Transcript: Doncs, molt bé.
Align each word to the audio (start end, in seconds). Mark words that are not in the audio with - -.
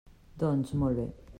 Doncs, 0.43 0.73
molt 0.85 1.01
bé. 1.01 1.07